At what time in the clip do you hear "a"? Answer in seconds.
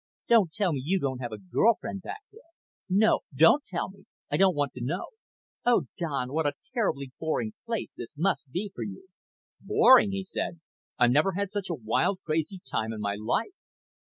1.31-1.37, 6.47-6.53, 11.69-11.75